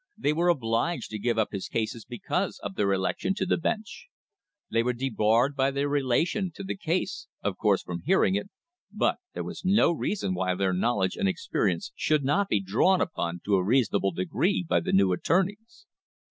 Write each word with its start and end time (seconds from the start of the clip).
They 0.17 0.33
were 0.33 0.47
obliged 0.49 1.11
to 1.11 1.19
give 1.19 1.37
up 1.37 1.51
his 1.51 1.67
cases 1.67 2.05
because 2.05 2.57
of 2.63 2.73
their 2.73 2.91
election 2.91 3.35
to 3.35 3.45
the 3.45 3.55
bench. 3.55 4.07
They 4.71 4.81
were 4.81 4.93
debarred 4.93 5.55
by 5.55 5.69
their 5.69 5.87
relation 5.87 6.49
to 6.55 6.63
the 6.63 6.75
case, 6.75 7.27
of 7.43 7.55
course, 7.59 7.83
from 7.83 8.01
hearing 8.03 8.33
it, 8.33 8.49
but 8.91 9.19
there 9.35 9.43
was 9.43 9.63
no 9.63 9.91
reason 9.91 10.33
why 10.33 10.55
their 10.55 10.73
knowledge 10.73 11.15
and 11.17 11.29
experience 11.29 11.91
should 11.95 12.23
not 12.23 12.49
be 12.49 12.59
drawn 12.63 12.99
upon 12.99 13.41
to 13.45 13.53
a 13.57 13.63
reasonable 13.63 14.11
degree 14.11 14.65
by 14.67 14.79
the 14.79 14.91
new 14.91 15.11
attorneys. 15.11 15.85